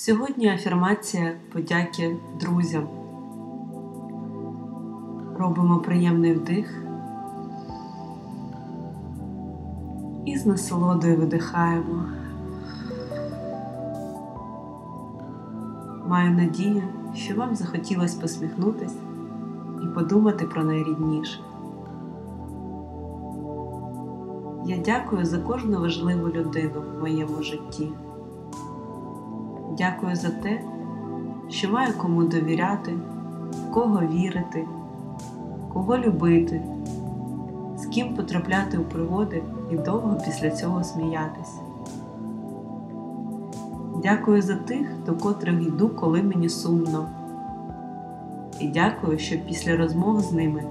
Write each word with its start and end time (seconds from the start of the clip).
Сьогодні 0.00 0.48
афірмація 0.48 1.34
подяки 1.52 2.16
друзям. 2.40 2.88
Робимо 5.38 5.78
приємний 5.78 6.34
вдих 6.34 6.82
і 10.26 10.38
з 10.38 10.46
насолодою 10.46 11.16
видихаємо. 11.16 12.04
Маю 16.06 16.30
надію, 16.30 16.82
що 17.14 17.34
вам 17.34 17.56
захотілося 17.56 18.20
посміхнутися 18.20 18.98
і 19.84 19.94
подумати 19.94 20.46
про 20.46 20.64
найрідніше. 20.64 21.40
Я 24.66 24.78
дякую 24.84 25.24
за 25.24 25.38
кожну 25.38 25.80
важливу 25.80 26.28
людину 26.28 26.82
в 26.96 27.00
моєму 27.00 27.42
житті. 27.42 27.88
Дякую 29.78 30.16
за 30.16 30.28
те, 30.28 30.60
що 31.48 31.70
маю 31.70 31.92
кому 31.92 32.24
довіряти, 32.24 32.92
в 33.52 33.72
кого 33.72 34.00
вірити, 34.00 34.64
кого 35.72 35.98
любити, 35.98 36.62
з 37.76 37.86
ким 37.86 38.14
потрапляти 38.14 38.78
у 38.78 38.84
пригоди 38.84 39.42
і 39.70 39.76
довго 39.76 40.20
після 40.24 40.50
цього 40.50 40.84
сміятися. 40.84 41.60
Дякую 44.02 44.42
за 44.42 44.54
тих, 44.54 44.88
до 45.06 45.14
котрих 45.14 45.62
йду, 45.66 45.88
коли 45.88 46.22
мені 46.22 46.48
сумно. 46.48 47.08
І 48.60 48.68
дякую, 48.68 49.18
що 49.18 49.38
після 49.38 49.76
розмов 49.76 50.20
з 50.20 50.32
ними 50.32 50.62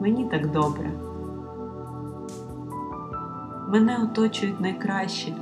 мені 0.00 0.24
так 0.24 0.50
добре. 0.50 0.90
Мене 3.68 3.98
оточують 4.02 4.60
найкращі, 4.60 5.34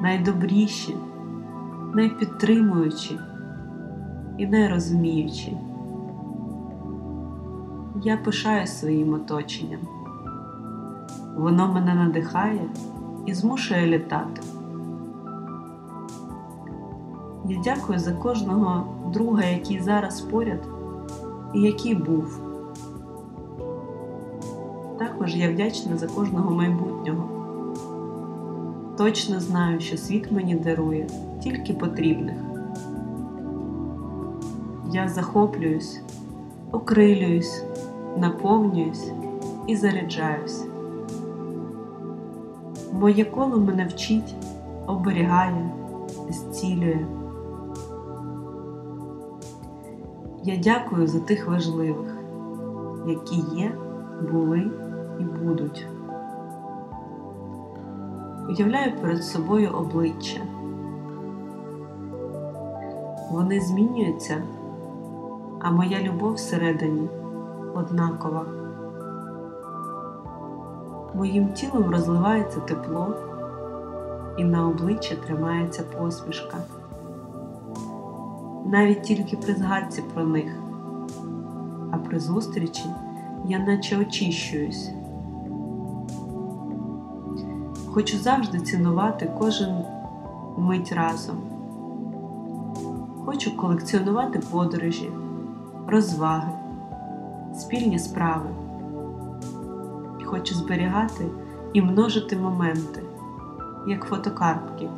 найдобріші, 0.00 0.96
найпідтримуючі 1.94 3.20
і 4.38 4.46
найрозуміючі. 4.46 5.56
Я 8.02 8.16
пишаю 8.16 8.66
своїм 8.66 9.14
оточенням. 9.14 9.80
Воно 11.36 11.72
мене 11.72 11.94
надихає 11.94 12.68
і 13.26 13.34
змушує 13.34 13.86
літати. 13.86 14.40
Я 17.48 17.60
дякую 17.64 17.98
за 17.98 18.12
кожного 18.12 18.86
друга, 19.12 19.44
який 19.44 19.80
зараз 19.80 20.20
поряд 20.20 20.68
і 21.54 21.60
який 21.60 21.94
був. 21.94 22.40
Також 24.98 25.36
я 25.36 25.50
вдячна 25.50 25.96
за 25.96 26.06
кожного 26.06 26.54
майбутнього. 26.54 27.23
Точно 28.96 29.40
знаю, 29.40 29.80
що 29.80 29.96
світ 29.96 30.32
мені 30.32 30.54
дарує 30.54 31.06
тільки 31.42 31.72
потрібних. 31.72 32.36
Я 34.92 35.08
захоплююсь, 35.08 36.00
окрилююсь, 36.72 37.64
наповнююсь 38.16 39.12
і 39.66 39.76
заряджаюсь. 39.76 40.64
Моє 42.92 43.24
коло 43.24 43.58
мене 43.58 43.86
вчить, 43.86 44.34
оберігає, 44.86 45.70
зцілює. 46.30 47.06
Я 50.44 50.56
дякую 50.56 51.06
за 51.06 51.20
тих 51.20 51.48
важливих, 51.48 52.16
які 53.06 53.36
є, 53.56 53.72
були 54.32 54.70
і 55.20 55.24
будуть. 55.24 55.86
Уявляю 58.48 58.92
перед 59.00 59.24
собою 59.24 59.70
обличчя. 59.70 60.40
Вони 63.30 63.60
змінюються, 63.60 64.42
а 65.60 65.70
моя 65.70 66.02
любов 66.02 66.34
всередині 66.34 67.08
однакова. 67.74 68.46
Моїм 71.14 71.52
тілом 71.52 71.90
розливається 71.90 72.60
тепло, 72.60 73.14
і 74.36 74.44
на 74.44 74.68
обличчі 74.68 75.16
тримається 75.26 75.82
посмішка. 75.82 76.56
Навіть 78.66 79.02
тільки 79.02 79.36
при 79.36 79.54
згадці 79.54 80.02
про 80.14 80.24
них, 80.24 80.52
а 81.90 81.96
при 81.96 82.20
зустрічі 82.20 82.84
я 83.44 83.58
наче 83.58 83.98
очищуюсь. 83.98 84.90
Хочу 87.94 88.18
завжди 88.18 88.58
цінувати 88.58 89.30
кожен 89.38 89.84
мить 90.56 90.92
разом. 90.92 91.36
Хочу 93.24 93.56
колекціонувати 93.56 94.38
подорожі, 94.38 95.10
розваги, 95.86 96.52
спільні 97.54 97.98
справи. 97.98 98.48
Хочу 100.24 100.54
зберігати 100.54 101.24
і 101.72 101.82
множити 101.82 102.36
моменти, 102.36 103.02
як 103.88 104.04
фотокартки. 104.04 104.88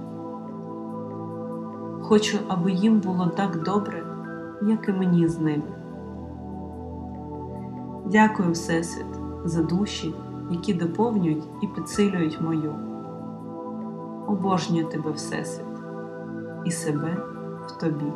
Хочу, 2.02 2.38
аби 2.48 2.72
їм 2.72 3.00
було 3.00 3.26
так 3.26 3.62
добре, 3.62 4.04
як 4.62 4.88
і 4.88 4.92
мені 4.92 5.28
з 5.28 5.38
ними. 5.38 5.72
Дякую, 8.06 8.52
Всесвіт, 8.52 9.06
за 9.44 9.62
душі, 9.62 10.14
які 10.50 10.74
доповнюють 10.74 11.44
і 11.62 11.66
підсилюють 11.66 12.40
мою. 12.40 12.74
Обожнюю 14.28 14.88
тебе, 14.88 15.10
Всесвіт, 15.10 15.66
і 16.64 16.70
себе 16.70 17.16
в 17.66 17.80
тобі. 17.80 18.12